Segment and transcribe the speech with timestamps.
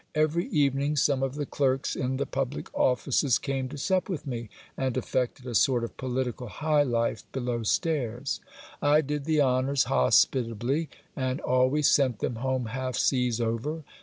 [0.15, 4.49] Every evening some of the clerks in the public offices came to sup with me,
[4.75, 8.39] and affected a sort of political high life be low stairs.
[8.81, 13.83] I did the honours hospitably, and always sent them home half seas over.